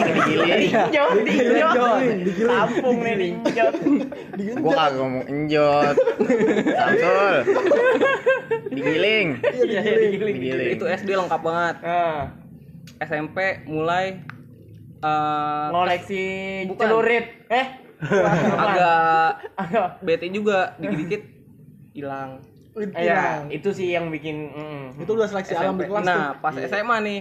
[0.64, 2.04] Diinjot, diinjot.
[2.48, 3.74] Kampung nih diinjot.
[4.64, 5.96] Gua kagak ngomong enjot.
[6.72, 7.36] Samsul.
[8.72, 9.28] Digiling.
[9.44, 10.36] Iya, digiling.
[10.40, 10.68] Digiling.
[10.80, 12.32] itu SD lengkap banget Ah,
[13.04, 14.24] SMP mulai
[15.04, 16.26] eh, ngoleksi
[16.80, 17.26] celurit.
[17.52, 17.68] Eh,
[18.64, 21.24] agak agak bete juga dikit-dikit
[21.92, 22.40] hilang
[22.94, 25.02] Iya, itu sih yang bikin mm.
[25.02, 25.90] Itu udah seleksi alam di SMP.
[25.90, 27.20] kelas nah pas SMA nih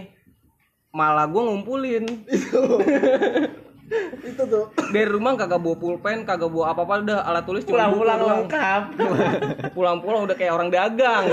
[0.92, 2.04] malah gue ngumpulin
[2.48, 2.80] tuh.
[4.26, 4.66] itu tuh.
[4.90, 8.82] dari rumah kagak bawa pulpen kagak bawa apa-apa udah alat tulis cuma pulang-pulang lengkap.
[9.76, 11.24] pulang-pulang udah kayak orang dagang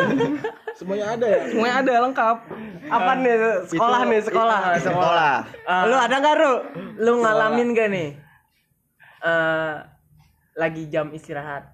[0.73, 1.39] Semuanya ada ya.
[1.49, 2.37] semuanya ada lengkap
[2.89, 3.35] apa nih
[3.69, 4.59] sekolah nih sekolah.
[4.77, 5.35] Sekolah.
[5.65, 6.53] Ah, Lu ada nggak Ru?
[6.99, 8.09] lu ngalamin gak nih?
[9.23, 9.73] eh
[10.53, 11.73] lagi jam istirahat.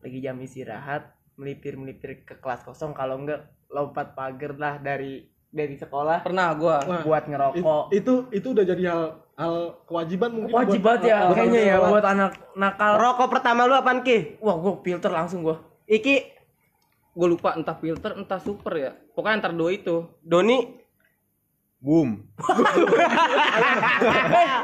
[0.00, 1.02] Lagi jam istirahat,
[1.40, 7.00] melipir-melipir ke kelas kosong kalau enggak lompat pagar lah dari dari sekolah pernah gue Wah,
[7.02, 7.82] buat It- ngerokok.
[7.90, 9.02] itu itu udah jadi hal
[9.34, 12.92] hal kewajiban mungkin Wajib buat- ya buat kayaknya ya buat anak nakal.
[12.94, 14.36] Rokok pertama lu apaan Ki?
[14.38, 15.58] Wah, gua filter langsung gua.
[15.88, 16.38] Iki
[17.10, 20.78] gue lupa entah filter entah super ya pokoknya antar dua itu Doni
[21.80, 22.28] Boom.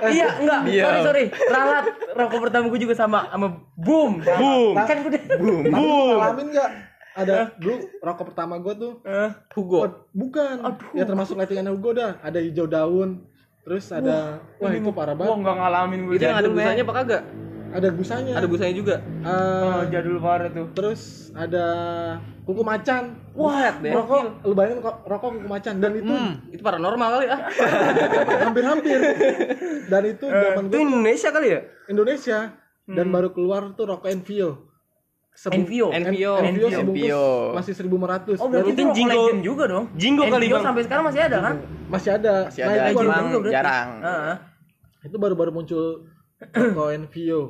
[0.05, 0.61] Eh, iya, enggak.
[0.69, 1.25] Sorry, sorry.
[1.49, 4.21] Ralat rokok pertama gua juga sama sama boom.
[4.21, 4.75] Boom.
[4.77, 5.63] Kan gua udah Boom.
[5.73, 6.17] Boom.
[6.21, 6.71] ngalamin nggak?
[7.17, 10.55] Ada dulu rokok pertama gue tuh Eh, Hugo Oh, bukan.
[10.93, 12.21] Ya termasuk lettingan Hugo dah.
[12.21, 13.25] Ada hijau daun.
[13.65, 15.41] Terus ada wah, itu parah gua banget.
[15.41, 16.15] enggak ngalamin gua.
[16.15, 17.23] itu yang ada busanya apa kagak
[17.77, 18.33] Ada busanya.
[18.35, 20.67] ada busanya juga Eh, Oh, jadul parah tuh.
[20.73, 21.67] terus ada
[22.43, 23.21] kuku macan.
[23.33, 23.93] Wah, deh.
[23.93, 26.15] Rokok, lu bayangin kok rokok kuku macan dan itu
[26.49, 27.41] itu paranormal kali ah
[28.47, 28.99] hampir-hampir.
[29.87, 31.61] Dan itu zaman itu gue Indonesia kali ya?
[31.87, 32.39] Indonesia
[32.87, 34.73] dan baru keluar tuh rokok Envio.
[35.31, 35.87] Sebu- Envio.
[35.93, 36.33] Envio.
[36.41, 37.25] Envio Envio.
[37.53, 38.41] masih 1500.
[38.41, 39.85] Oh, berarti Dan itu Itu Jingo- legend juga dong.
[39.93, 40.65] Jingo kali, Envio Bang.
[40.65, 41.55] sampai sekarang masih ada kan?
[41.87, 42.35] masih ada.
[42.49, 43.53] Masih Nah, ada, itu juga berarti.
[43.53, 43.89] jarang.
[44.01, 44.37] Heeh.
[45.05, 45.85] itu baru-baru muncul
[46.41, 47.43] rokok Envio.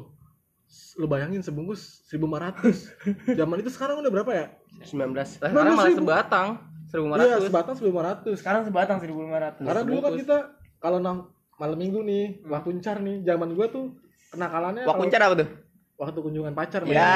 [0.96, 2.94] Lu bayangin sebungkus 1500.
[3.38, 4.46] Zaman itu sekarang udah berapa ya?
[4.82, 5.12] 19.
[5.12, 6.00] Lah, sekarang malah 19.000.
[6.00, 6.48] sebatang
[6.86, 8.40] Iya, 1500 sebatang 1500.
[8.40, 9.66] Sekarang sebatang 1500.
[9.66, 10.36] Karena dulu kan kita
[10.78, 11.18] kalau nang
[11.56, 13.92] malam minggu nih, wah kuncar nih, zaman gua tuh
[14.30, 15.48] kenakalannya Wah, kalau- kuncar apa tuh?
[15.96, 16.84] waktu kunjungan pacar.
[16.84, 17.08] Ya.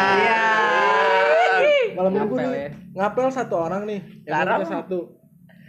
[1.93, 2.71] malam minggu Ngapel nih ya.
[2.97, 5.21] ngapel satu orang nih yang satu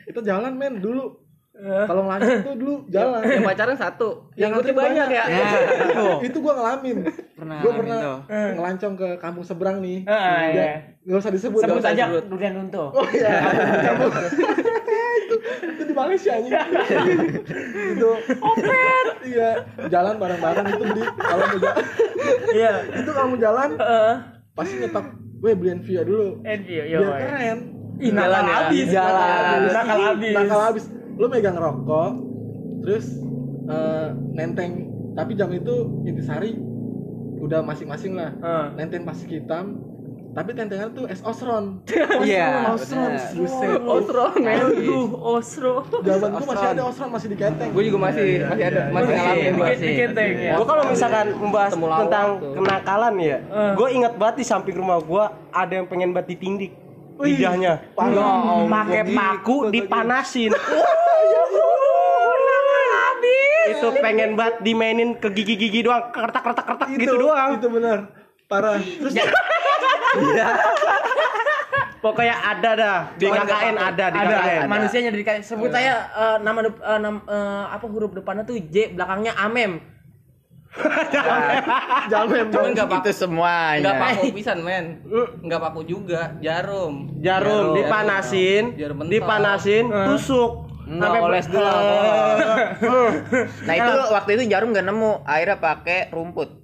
[0.08, 1.20] itu jalan men dulu
[1.54, 3.22] Kalau ngelancong tuh dulu jalan.
[3.22, 5.24] Yang pacaran satu, yang Yang ikutnya banyak ya.
[6.28, 6.98] itu gua ngalamin.
[7.36, 8.18] Pernah Gua pernah tuh.
[8.56, 10.00] ngelancong ke kampung seberang nih.
[10.06, 10.66] Ah, Ya, iya.
[11.04, 11.60] Nggak usah disebut.
[11.60, 12.04] Sebut aja.
[12.24, 12.90] Durian Runtuh.
[12.90, 13.30] Oh iya.
[13.86, 14.06] Kamu
[15.12, 16.60] itu itu di Malaysia aja.
[17.68, 19.06] itu Opet.
[19.22, 19.50] Iya,
[19.88, 21.86] jalan bareng-bareng itu beli kalau mau jalan.
[22.52, 22.72] Iya.
[22.96, 24.14] itu kalau mau jalan Heeh.
[24.52, 25.06] pasti nyetok
[25.38, 26.28] gue beliin via dulu.
[26.42, 26.84] Envio.
[26.86, 27.58] Biar keren.
[27.98, 28.54] Ih, nakal ya.
[28.56, 28.86] habis.
[28.88, 29.58] Jalan.
[29.68, 30.34] Nakal habis.
[30.34, 30.86] Nakal habis.
[31.22, 32.12] Lu megang rokok,
[32.82, 33.06] terus
[33.70, 34.90] eh, nenteng.
[35.14, 36.58] Tapi jam itu intisari
[37.38, 38.34] udah masing-masing lah.
[38.34, 38.66] Heeh.
[38.74, 39.86] Nenteng plastik hitam.
[40.32, 41.84] Tapi tentengan tuh es osron.
[42.24, 43.04] Iya, Osron.
[43.04, 43.36] bener.
[43.36, 43.80] Buset.
[43.84, 44.64] Osro, men.
[44.64, 45.84] Aduh, Osro.
[46.00, 47.70] Zaman gua masih ada osron masih diketeng.
[47.76, 49.68] Gue juga masih masih ada masih ngalamin gua.
[49.68, 50.54] Dikit diketeng ya.
[50.56, 52.54] Gua kalau misalkan membahas tentang tuh.
[52.56, 53.74] kenakalan ya, Eh.
[53.76, 56.72] gue ingat banget di samping rumah gua ada yang pengen banget ditindik
[57.24, 57.74] lidahnya.
[57.94, 58.66] Parah.
[58.68, 60.52] Pakai paku dipanasin.
[63.72, 67.58] itu pengen banget dimainin ke gigi-gigi doang, kertak-kertak-kertak gitu doang.
[67.58, 68.12] Itu benar.
[68.46, 68.78] Parah.
[68.82, 69.14] Terus
[72.02, 74.66] Pokoknya ada dah di KKN ada di ada KKN.
[74.66, 78.58] manusianya dari kayak sebut saya eh, nama dep- eh, nam- eh, apa huruf depannya tuh
[78.58, 79.78] J belakangnya Amem
[82.08, 83.80] jamem Cuman enggak paku Itu semuanya.
[83.84, 84.86] enggak paku pisan, men.
[85.44, 87.12] Enggak paku juga, jarum.
[87.20, 90.52] Jarum dipanasin, Jarum dipanasin, tusuk.
[90.92, 91.72] Nggak oles dulu.
[93.68, 96.61] Nah itu waktu itu jarum gak nemu, akhirnya pakai rumput.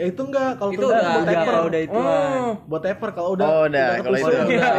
[0.00, 1.52] Eh itu enggak kalau Itu udah udah- buat udah taper.
[1.52, 1.98] kalau udah itu.
[2.00, 4.48] oh Buat taper kalau udah Oh udah, kalau itu ketusuk.
[4.48, 4.70] beda.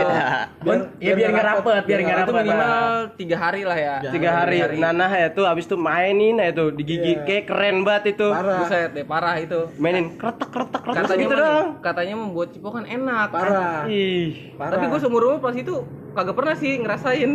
[0.66, 2.74] Biar, ya biar nggak rapet biar nggak Itu rapet minimal
[3.16, 3.96] tiga hari lah ya.
[4.00, 4.12] Ya.
[4.12, 4.58] Tiga hari.
[4.76, 7.24] Nanah ya tuh abis itu mainin ya tuh digigit Iya.
[7.24, 8.28] kayak keren banget itu.
[8.28, 8.58] Parah.
[8.60, 9.60] Buset deh, parah itu.
[9.78, 11.68] Mainin kretek kretek kretek Katanya gitu doang.
[11.80, 13.28] katanya membuat cipokan enak.
[13.30, 13.86] Parah.
[13.86, 14.58] Ih.
[14.58, 14.74] Parah.
[14.74, 15.76] Tapi gue seumur umur pas itu
[16.12, 17.32] kagak pernah sih ngerasain.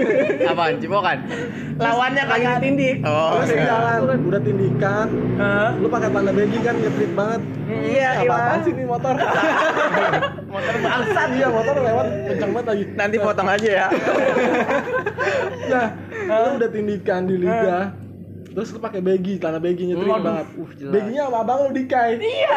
[0.50, 0.74] Apaan?
[0.80, 1.18] Cipokan?
[1.76, 2.96] Lawannya kagak ditindik.
[3.04, 3.40] Oh.
[3.44, 5.06] Terus jalan, udah tindikan,
[5.80, 7.40] lu pakai tanda begging kan ngetrit banget.
[7.64, 9.14] Iya, apa apaan sih nih motor?
[10.54, 12.84] motor bangsat iya motor lewat kenceng banget lagi.
[12.96, 13.88] Nanti potong aja ya.
[16.24, 17.92] Nah, lu udah tindikan di lidah.
[18.54, 20.46] Terus lu pakai begi, tanda begi nyetrit banget.
[20.54, 22.16] Uh, beginya sama abang lu dikai.
[22.22, 22.56] Iya.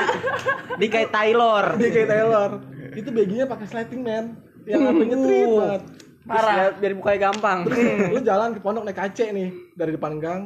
[0.78, 1.66] Di kayak Taylor.
[1.76, 2.50] Dikai Taylor.
[2.94, 4.47] Itu beginya pakai sliding man.
[4.68, 5.82] Yang apa nyetrit banget.
[6.22, 6.56] Parah.
[6.76, 7.58] Biar bukanya gampang.
[7.64, 10.42] Terus lu jalan ke pondok naik kace nih dari depan gang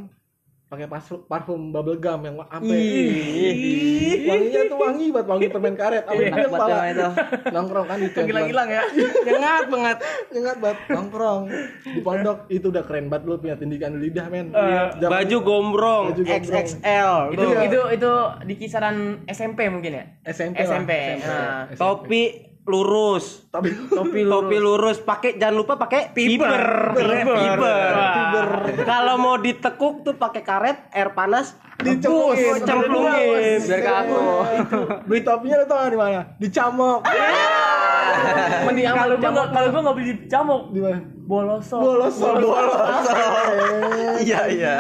[0.68, 0.88] pakai
[1.28, 2.72] parfum, bubble gum yang ampe
[4.24, 7.10] wanginya tuh wangi banget wangi permen karet banget yang itu.
[7.52, 8.84] nongkrong kan itu Hilang-hilang ya.
[9.28, 9.98] Nyengat banget.
[10.32, 11.42] ingat banget nongkrong
[11.86, 14.56] di pondok itu udah keren banget lu punya tindikan di lidah men
[14.96, 16.40] Zaman- baju gombrong Baju gombrong.
[16.40, 17.52] XXL itu tuh.
[17.62, 18.12] itu itu
[18.48, 18.96] di kisaran
[19.28, 20.68] SMP mungkin ya SMP lah.
[20.72, 21.68] SMP Nah.
[21.76, 22.24] Topi
[22.64, 23.50] lurus.
[23.50, 24.32] tapi Topi lurus.
[24.32, 24.98] Topi lurus.
[25.00, 26.94] Pakai jangan lupa pakai fiber.
[26.94, 28.48] Fiber.
[28.84, 33.60] Kalau mau ditekuk tuh pakai karet air panas dicemplungin cemplungin.
[33.60, 34.18] Biar kaku.
[35.04, 37.00] beli topinya lu tau gak di mana dicamok
[38.62, 42.74] mending kalau gua nggak- kalau gua nggak beli camuk di mana bolosok bolos bolos
[44.22, 44.76] Iya iya.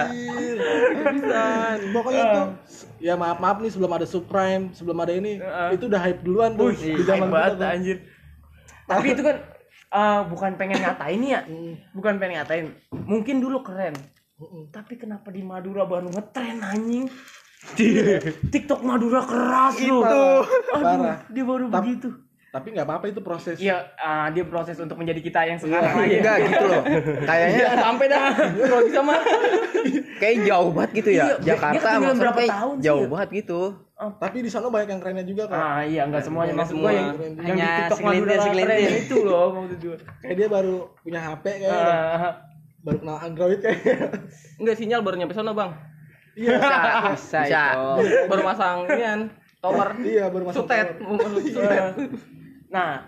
[1.89, 2.46] pokoknya tuh
[3.02, 5.42] ya maaf maaf nih sebelum ada subprime sebelum ada ini
[5.74, 7.74] itu udah hype duluan tuh di zaman banget kita tuh.
[7.74, 7.98] anjir
[8.86, 9.38] tapi itu kan
[9.92, 11.42] eh, bukan pengen ngatain ya
[11.98, 13.98] bukan pengen ngatain mungkin dulu keren
[14.70, 17.10] tapi kenapa di Madura baru ngetren anjing
[18.50, 20.02] TikTok Madura keras loh.
[20.02, 20.42] Parah.
[20.42, 21.18] Aduh, Parah.
[21.30, 22.10] dia baru Tap- begitu.
[22.52, 26.20] Tapi nggak apa-apa itu proses Iya, ah, dia proses untuk menjadi kita yang sekarang lagi.
[26.20, 26.84] Enggak gitu loh.
[27.24, 28.28] Kayaknya Sampai dah.
[28.36, 29.20] Kalau bisa mah.
[30.20, 31.24] kayak jauh banget gitu ya.
[31.24, 33.10] Iya, Jakarta sama berapa tahun sih jauh ya?
[33.10, 33.62] banget gitu.
[34.18, 36.84] tapi di sana banyak yang kerennya juga kok Ah iya, enggak semuanya Nggak maksud semua.
[36.84, 38.92] gua yang, di Hanya TikTok segelintir, segelintir.
[39.00, 39.98] itu loh maksud gua.
[40.20, 42.34] kayak dia baru punya HP kayak Ah,
[42.82, 43.78] baru kenal Android kayak
[44.58, 45.72] Enggak sinyal baru nyampe sono, Bang.
[46.34, 46.58] iya
[47.14, 47.64] Bisa, bisa.
[48.26, 48.78] Baru masang
[49.62, 49.88] tower.
[50.02, 50.98] iya baru masuk Sutet.
[51.46, 51.94] Sutet.
[52.72, 53.04] Nah,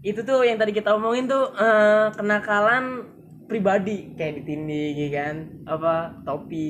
[0.00, 3.02] itu tuh yang tadi kita omongin tuh eh, kenakalan
[3.44, 5.34] pribadi kayak ditindih ya kan
[5.66, 6.68] apa topi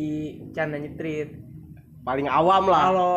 [0.51, 1.35] canda nyetrit
[2.01, 2.83] Paling awam lah.
[2.87, 3.17] kalau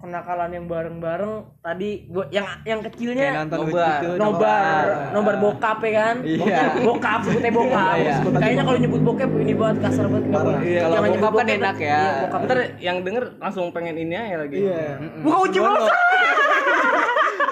[0.00, 4.00] kenakalan yang bareng-bareng tadi gua yang yang kecilnya Kayak nonton Nobar.
[4.00, 4.08] gitu.
[4.18, 6.58] nobar nobar bokap ya kan Iya.
[6.82, 8.14] bokap sebutnya bokap Iya.
[8.34, 11.36] kayaknya kalau nyebut bokap ini banget kasar banget nggak boleh Iya, kalau Jangan nyebut bokap
[11.36, 11.86] kan bokap, enak ya.
[11.86, 14.56] iya, bokap Ntar yang denger langsung pengen ini aja lagi.
[14.58, 14.82] iya
[15.22, 15.58] buka uji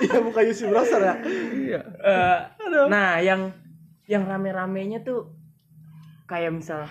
[0.00, 1.14] iya buka UC browser ya
[2.00, 2.38] Eh,
[2.88, 3.52] nah yang
[4.04, 5.28] yang rame-ramenya tuh
[6.24, 6.84] kayak misal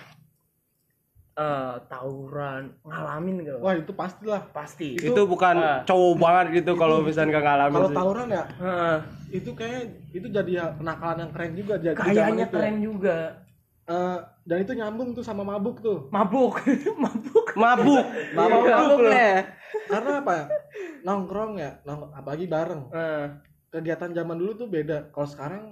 [1.32, 5.80] eh tawuran ngalamin gak wah itu pastilah pasti Itu bukan Ah.
[5.82, 7.76] cowok banget gitu kalau misalnya nggak ngalamin.
[7.78, 8.96] kalau tawuran ya Heeh.
[9.32, 12.48] itu kayak itu jadi ya kenakalan yang keren juga jadi kayaknya itu ya.
[12.52, 13.18] keren juga
[13.82, 16.62] Eh, dan itu nyambung tuh sama mabuk tuh Mabuk.
[17.02, 17.39] Mabuk.
[17.54, 18.04] Mabuk.
[18.32, 18.64] Mabuk
[19.06, 19.46] ya.
[19.86, 20.44] karena apa ya
[21.00, 23.26] nongkrong ya nong apalagi bareng Eh,
[23.68, 25.64] kegiatan zaman dulu tuh beda kalau sekarang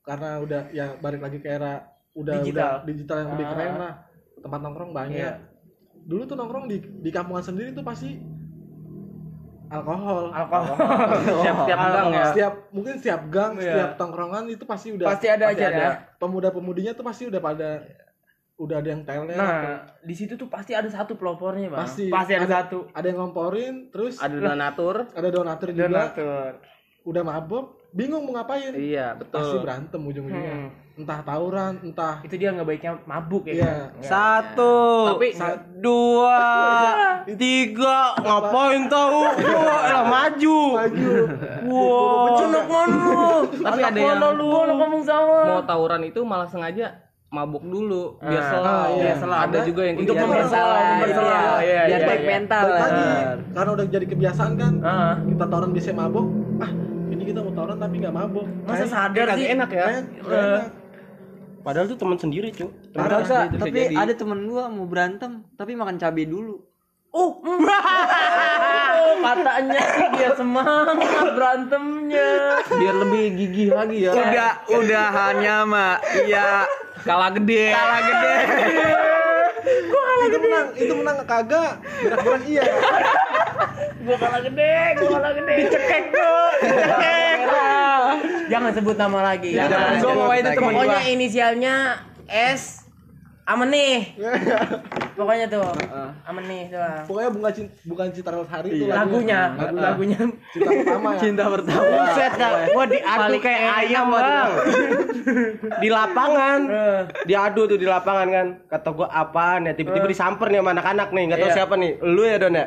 [0.00, 2.82] karena udah ya balik lagi ke era udah Digital.
[2.82, 3.50] udah digital yang lebih Ah.
[3.52, 3.92] keren lah
[4.36, 5.32] tempat nongkrong banyak Iya.
[6.02, 8.18] dulu tuh nongkrong di di kampungan sendiri tuh pasti
[9.68, 10.76] alkohol alkohol.
[11.40, 12.24] Siap tiap gang ya.
[12.28, 13.64] setiap mungkin setiap gang Iya.
[13.64, 15.90] setiap tongkrongan itu pasti udah Pasti ada aja ya.
[16.18, 17.80] pemuda-pemudinya tuh pasti udah pada
[18.54, 19.62] udah ada yang teler Nah,
[19.98, 21.82] di situ tuh pasti ada satu pelopornya, Bang.
[21.82, 22.06] Pasti.
[22.06, 22.78] Pasti ada, Ada- satu.
[22.88, 25.08] ada yang ngomporin terus Ada donatur.
[25.08, 26.52] ada donatur juga Donatur.
[27.02, 29.60] udah mabok bingung mau ngapain Iya, pasti betul.
[29.60, 30.70] berantem ujung-ujungnya Hmm.
[30.94, 33.52] entah tawuran entah Itu dia nggak baiknya mabuk ya.
[33.52, 33.72] Iya.
[33.90, 34.00] kan?
[34.00, 34.76] Satu,
[35.10, 35.28] Tapi
[35.76, 36.38] dua,
[37.42, 39.18] tiga, ngapain tahu?
[39.18, 39.34] Wah,
[39.90, 40.58] elah maju.
[40.72, 41.10] maju
[41.66, 42.38] Wow.
[42.46, 43.10] Lu?
[43.60, 44.46] Tapi ada yang- lu?
[44.62, 45.38] Lu ngomong sama.
[45.48, 46.94] mau tawuran itu malah sengaja
[47.32, 48.68] mabuk dulu biar Ah, selau.
[48.68, 49.14] ah, iya.
[49.16, 49.40] Biar.
[49.42, 50.22] Ada juga yang untuk gitu.
[50.22, 51.32] mempersalah, mempersalah.
[51.32, 52.28] Iya, Iya, biar iya, baik iya.
[52.30, 52.62] mental.
[52.62, 52.76] Ya.
[52.78, 53.04] lagi
[53.50, 55.14] karena udah jadi kebiasaan kan Ah.
[55.18, 56.26] kita tawuran biasanya mabok
[56.60, 56.70] ah
[57.08, 59.46] ini kita mau tawuran tapi nggak mabok Masa Kayak- sadar sih?
[59.48, 59.86] enak ya.
[59.88, 60.64] enak.
[61.62, 62.66] Padahal tuh teman sendiri, cu.
[62.90, 63.94] Padahal Bisa tapi jadi.
[63.94, 66.58] ada temen gua mau berantem tapi makan cabai dulu.
[67.12, 70.96] Oh, oh, katanya sih dia semangat
[71.36, 72.28] berantemnya.
[72.72, 74.12] Biar lebih gigih lagi ya.
[74.16, 76.64] Udah udahannya mah iya
[77.04, 77.68] Kalah gede.
[77.68, 78.34] kalah gede.
[80.22, 82.62] itu menang itu menang kagak gerak-gerak iya
[84.02, 85.54] Gua kalah gede, gua kalah gede.
[85.66, 87.38] Dicekek tuh, dicekek.
[88.48, 89.50] Jangan sebut nama lagi.
[89.52, 90.00] Jangan.
[90.00, 91.74] Gua mau itu temen Pokoknya inisialnya
[92.26, 92.81] S
[93.52, 94.16] Amenih.
[95.18, 95.60] Pokoknya tuh.
[96.24, 97.04] Amenih doang.
[97.04, 99.82] pokoknya bunga cinta bukan cinta hari itu Lagunya, lagunya.
[99.84, 100.20] lagunya.
[100.48, 101.84] cinta pertama ya Cinta pertama.
[101.84, 104.50] Buset dah, gua diadu Paling kayak ayam, Bang.
[105.82, 106.60] Di lapangan.
[107.28, 108.46] Diadu tuh di lapangan kan.
[108.66, 109.72] Kata gua apaan ya?
[109.76, 111.56] Tiba-tiba disamper nih sama anak-anak nih, enggak tahu Iya.
[111.60, 111.90] siapa nih.
[112.00, 112.66] Lu ya, Don ya?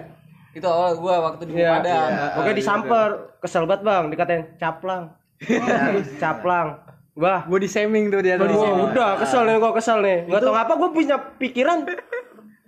[0.54, 1.82] Itu awal gua waktu di Iya.
[1.82, 2.10] Padang.
[2.40, 3.10] Oke disamper,
[3.42, 5.04] kesel banget bang, dikatain caplang,
[6.24, 6.85] caplang.
[7.16, 8.36] Wah, Gua di shaming tuh dia.
[8.36, 8.52] tuh.
[8.52, 10.28] Wah, udah kesel nih gua kesel nih.
[10.28, 11.88] Gak tau ngapa gua punya pikiran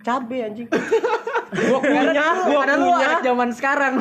[0.07, 0.67] cabe anjing.
[1.51, 3.99] Gua kunyah, gua anak zaman sekarang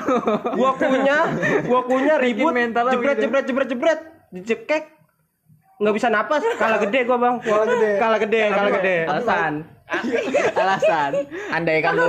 [0.54, 1.24] gua kunyah,
[1.66, 3.22] gua kunyah ribut, mentalnya jebret begitu.
[3.26, 4.85] jebret jebret jebret, dicekek.
[5.82, 7.35] Nggak bisa napas, kalah gede gua bang.
[7.42, 7.90] Kalah gede.
[7.98, 8.96] Kalah gede, kalah gede.
[9.11, 9.52] Alasan.
[10.62, 11.11] Alasan.
[11.50, 12.06] Andai kan lu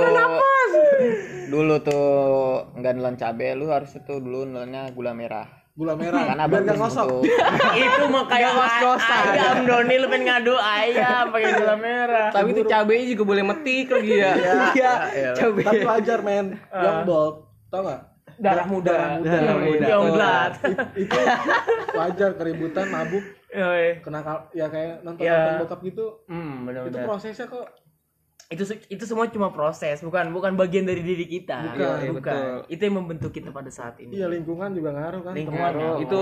[1.50, 2.06] dulu tuh
[2.78, 5.57] nggak nelan cabe, lu harus tuh dulu nelannya gula merah.
[5.78, 7.30] Gula merah Karena biar ngosok untuk
[7.86, 8.50] Itu mah kayak
[8.98, 12.28] ayam Doni lu pengen ngadu ayam pakai gula merah.
[12.34, 14.32] Tapi itu cabenya juga boleh metik lagi ya.
[14.74, 14.92] Iya.
[15.38, 15.58] Coba.
[15.62, 18.00] tapi wajar men yang bold tau nggak
[18.38, 19.18] Darah muda.
[19.18, 19.86] Darah muda.
[19.86, 20.52] Yang blood.
[20.94, 21.18] itu
[21.94, 23.98] wajar keributan mabuk Yoi.
[24.04, 24.20] kena
[24.52, 25.34] ya kayak nonton Ya.
[25.34, 27.64] nonton bokap gitu Hmm, itu prosesnya kok
[28.48, 31.68] itu itu semua cuma proses bukan bukan bagian dari diri kita.
[31.68, 32.52] Bukan, iya, betul.
[32.72, 34.16] itu yang membentuk kita pada saat ini.
[34.16, 35.32] Iya lingkungan juga ngaruh kan.
[35.36, 35.96] Lingkungan, Pengaruh.
[36.00, 36.18] Itu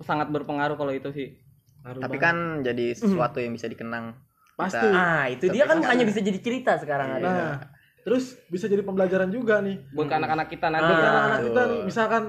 [0.00, 1.36] sangat berpengaruh kalau itu sih.
[1.84, 2.24] Ngaruh tapi banget.
[2.24, 4.16] kan jadi sesuatu yang bisa dikenang.
[4.58, 4.90] pasti.
[4.90, 7.54] Ah itu dia kan hanya bisa jadi cerita sekarang ada nah
[8.02, 9.92] terus bisa jadi pembelajaran juga nih.
[9.92, 10.88] Buat anak-anak kita nanti.
[10.88, 12.22] Ah, anak-anak kita nih misalkan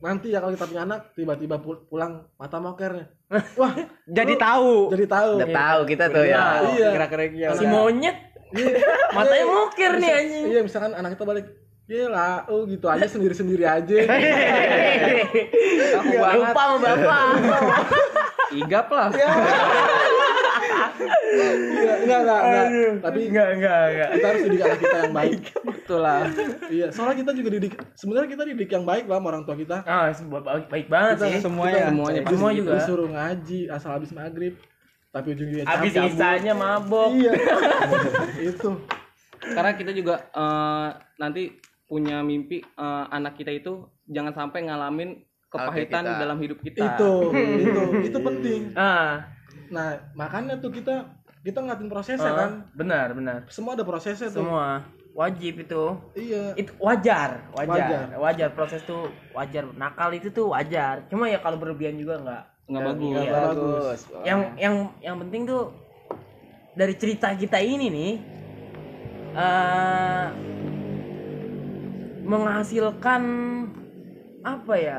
[0.00, 3.06] nanti ya kalau kita punya anak tiba-tiba pul- pulang mata mokernya.
[3.60, 3.72] Wah
[4.10, 4.90] Jadi tahu.
[4.90, 5.32] jadi tahu.
[5.38, 6.66] Udah tahu kita tuh ya.
[6.74, 6.88] iya.
[6.98, 7.46] Gerak-geriknya.
[7.54, 8.29] si monyet
[9.16, 11.46] matanya mukir nih anjing iya misalkan anak kita balik
[11.90, 13.96] Iya lah, oh gitu aja sendiri-sendiri aja.
[15.98, 16.38] Aku banget.
[16.38, 17.18] lupa sama bapak
[18.62, 19.10] Igap lah.
[19.10, 19.26] Iya,
[21.98, 22.66] enggak, enggak, enggak.
[23.02, 25.40] Tapi enggak enggak enggak kita harus didik anak kita yang baik.
[25.66, 26.20] Betul lah.
[26.70, 27.72] Iya, soalnya kita juga didik.
[27.94, 29.76] Sebenarnya kita didik yang baik lah sama orang tua kita.
[29.82, 31.90] ah sebuah baik, baik banget Kita sih Semuanya.
[31.90, 32.72] Semuanya Dis- Semua juga.
[32.78, 34.54] disuruh ngaji asal habis maghrib.
[35.10, 36.08] Tapi ujung-ujungnya abis cabut.
[36.08, 37.32] isanya mabok Iya.
[38.50, 38.70] itu.
[39.40, 41.50] Karena kita juga eh, nanti
[41.84, 43.72] punya mimpi eh, anak kita itu
[44.04, 45.18] jangan sampai ngalamin
[45.48, 46.16] kepahitan kita.
[46.16, 46.94] dalam hidup kita.
[46.94, 48.60] Itu, itu, itu penting.
[48.78, 49.26] ah
[49.68, 51.06] Nah, makanya tuh kita
[51.40, 52.50] kita ngeliatin prosesnya ah, kan.
[52.72, 54.42] benar benar Semua ada prosesnya tuh.
[54.42, 56.54] semua wajib itu Iya.
[56.54, 58.06] itu wajar, wajar Wajar.
[58.16, 62.82] wajar proses tuh wajar nakal itu tuh wajar cuma ya kalau berlebihan juga nggak Nggak
[62.86, 63.10] bagus.
[63.10, 63.98] Nggak bagus.
[64.22, 65.74] yang yang yang penting tuh
[66.72, 68.12] dari cerita kita ini nih
[69.32, 70.26] eh
[72.22, 73.22] menghasilkan
[74.40, 74.98] apa ya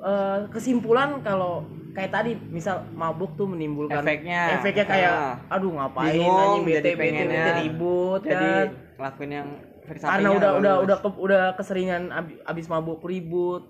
[0.00, 4.58] eh, kesimpulan kalau kayak tadi misal mabuk tuh menimbulkan Efeknya.
[4.58, 5.34] efeknya kayak Ah.
[5.50, 8.66] aduh ngapain Bingung, bete jadi bete bete ribut Jadi kan
[8.98, 9.48] ngelakuin yang
[9.94, 13.68] karena udah udah udah ke- udah keseringan abi- abis mabuk ribut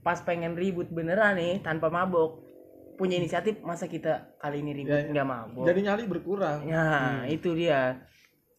[0.00, 2.40] pas pengen ribut beneran nih tanpa mabuk
[2.96, 5.12] punya inisiatif masa kita kali ini ribut Ya, ya.
[5.12, 6.58] nggak mabok Jadi nyali berkurang.
[6.64, 6.84] ya
[7.26, 8.00] itu dia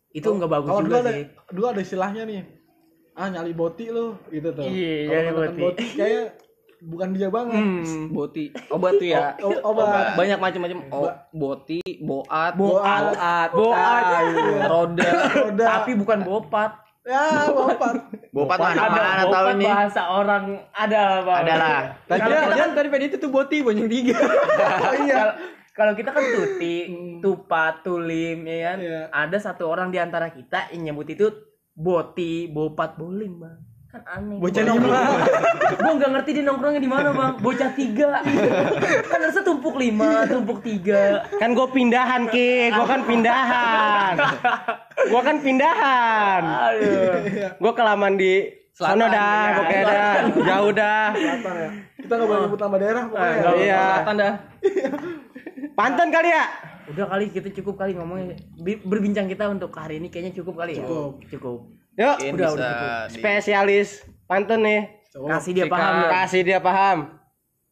[0.10, 2.41] itu nggak bagus Kalau dulu juga ada sih dulu ada istilahnya nih.
[3.13, 4.63] Ah nyali boti lu gitu tuh.
[4.63, 5.86] Iya, nyali makan boti.
[5.91, 6.26] kayak
[6.80, 7.58] bukan dia banget.
[7.58, 8.06] Hmm.
[8.08, 8.45] Boti.
[8.69, 9.34] Obat tuh ya.
[9.41, 10.13] O- obat.
[10.13, 10.78] Banyak macam-macam.
[10.88, 12.54] Oh, boti, boat, Boat.
[12.54, 13.17] boat,
[13.52, 13.73] Boat.
[14.63, 15.10] roda.
[15.34, 15.65] Roda.
[15.65, 17.95] tapi bukan bopat Ya, bopat.
[18.35, 19.67] Bopat ada mana tahu bopat nih.
[19.71, 20.43] bahasa orang
[20.75, 21.79] ada bang Ada lah.
[22.03, 24.17] Tadi kita kan tadi itu tuh boti banyak tiga.
[25.07, 26.89] Kalau- kalau kita kan tuti,
[27.21, 28.77] tupat, tulim, ya kan.
[28.81, 29.01] Iya.
[29.13, 31.29] Ada satu orang di antara kita yang nyebut itu
[31.77, 33.61] boti, bopat, bolim, bang.
[33.97, 34.38] Kan aneh.
[34.38, 35.21] Bocah nongkrong-
[35.77, 37.33] Gua nggak ngerti dia nongkrongnya di mana, bang.
[37.39, 38.21] Bocah tiga.
[39.03, 41.25] kan harusnya tumpuk lima, tumpuk tiga.
[41.36, 44.13] Kan gue pindahan ki, gue kan pindahan.
[45.03, 46.41] gue kan pindahan.
[46.45, 47.13] Aduh.
[47.57, 48.33] Gue kelamaan di
[48.71, 49.55] sono Selatan, dah, iya.
[49.57, 50.13] pokoknya dah,
[50.45, 51.05] jauh dah.
[51.12, 51.69] Selatan ya.
[51.97, 53.33] Kita nggak boleh nyebut nama daerah pokoknya.
[53.33, 53.51] ya.
[53.57, 53.81] Iya.
[53.81, 54.33] Selatan dah.
[55.73, 56.45] Pantun kali ya?
[56.88, 58.38] Udah kali kita cukup kali ngomongnya.
[58.55, 60.86] Bi- Berbincang kita untuk hari ini kayaknya cukup kali ya.
[60.86, 61.12] Cukup.
[61.27, 61.60] Cukup.
[61.97, 63.89] Yuk, Mungkin udah, bisa udah di- spesialis
[64.23, 64.81] pantun nih.
[65.10, 66.10] Coba Kasih dia paham, Don.
[66.12, 66.97] Kasih dia paham.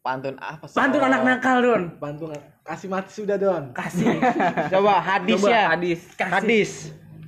[0.01, 0.75] pantun apa sih?
[0.75, 1.83] Pantun anak nakal, Don.
[1.97, 2.29] bantu
[2.61, 3.63] kasih mati sudah Don.
[3.71, 4.17] Kasih.
[4.73, 5.63] Coba hadis Coba ya.
[5.71, 5.99] hadis.
[6.15, 6.71] Hadis.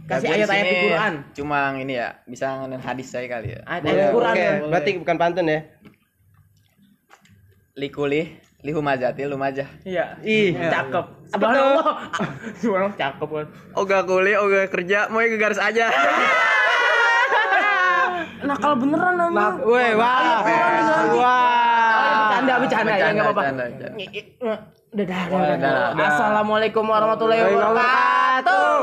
[0.08, 1.14] Kasih Gua di ayat-ayat di sini Quran.
[1.34, 3.60] Cuma ini ya, bisa ngenen hadis saya kali ya.
[3.62, 4.34] Ayat-ayat di Quran.
[4.34, 4.70] Oke, Don.
[4.70, 5.60] berarti bukan pantun ya.
[7.76, 8.26] Likulih,
[8.62, 9.70] lihu majati lumajah.
[9.84, 10.18] Iya.
[10.24, 10.90] Ih, Cakep.
[10.90, 11.06] tuh?
[11.30, 11.86] Subhanallah.
[12.62, 13.48] Subhanallah cakep kan.
[13.76, 15.94] Oga kuliah, oga kerja, mau ke garis aja.
[18.46, 19.58] Nakal beneran namanya.
[19.66, 20.46] Woi, wah.
[21.18, 22.38] Wah.
[22.38, 23.44] Bercanda, bercanda ya enggak apa-apa.
[24.94, 25.24] Dadah.
[25.28, 25.98] Dadah.
[25.98, 28.78] Assalamualaikum warahmatullahi wabarakatuh.